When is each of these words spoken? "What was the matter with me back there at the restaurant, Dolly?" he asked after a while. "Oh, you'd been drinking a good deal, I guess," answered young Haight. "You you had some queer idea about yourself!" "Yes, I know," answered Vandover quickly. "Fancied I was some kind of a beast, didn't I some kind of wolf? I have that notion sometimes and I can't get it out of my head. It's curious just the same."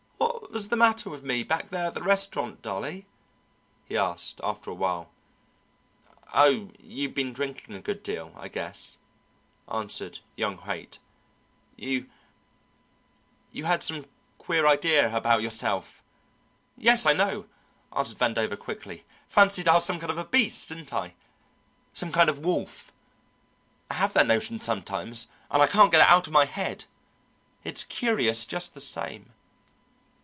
"What 0.51 0.55
was 0.55 0.67
the 0.67 0.75
matter 0.75 1.09
with 1.09 1.23
me 1.23 1.43
back 1.43 1.69
there 1.69 1.87
at 1.87 1.93
the 1.93 2.03
restaurant, 2.03 2.61
Dolly?" 2.61 3.07
he 3.85 3.95
asked 3.97 4.41
after 4.43 4.69
a 4.69 4.73
while. 4.75 5.09
"Oh, 6.33 6.71
you'd 6.77 7.15
been 7.15 7.31
drinking 7.31 7.73
a 7.73 7.79
good 7.81 8.03
deal, 8.03 8.33
I 8.37 8.49
guess," 8.49 8.97
answered 9.71 10.19
young 10.35 10.57
Haight. 10.57 10.99
"You 11.77 12.09
you 13.53 13.63
had 13.63 13.81
some 13.81 14.05
queer 14.37 14.67
idea 14.67 15.15
about 15.15 15.41
yourself!" 15.41 16.03
"Yes, 16.75 17.05
I 17.05 17.13
know," 17.13 17.47
answered 17.95 18.19
Vandover 18.19 18.59
quickly. 18.59 19.05
"Fancied 19.27 19.69
I 19.69 19.75
was 19.75 19.85
some 19.85 20.01
kind 20.01 20.11
of 20.11 20.17
a 20.17 20.25
beast, 20.25 20.67
didn't 20.67 20.91
I 20.91 21.13
some 21.93 22.11
kind 22.11 22.29
of 22.29 22.39
wolf? 22.39 22.91
I 23.89 23.93
have 23.93 24.11
that 24.13 24.27
notion 24.27 24.59
sometimes 24.59 25.27
and 25.49 25.61
I 25.63 25.67
can't 25.67 25.93
get 25.93 26.01
it 26.01 26.09
out 26.09 26.27
of 26.27 26.33
my 26.33 26.43
head. 26.45 26.85
It's 27.63 27.85
curious 27.85 28.45
just 28.45 28.73
the 28.73 28.81
same." 28.81 29.31